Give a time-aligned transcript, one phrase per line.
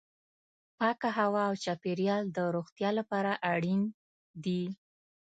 [0.77, 3.81] پاکه هوا او چاپیریال د روغتیا لپاره اړین
[4.43, 4.63] دي.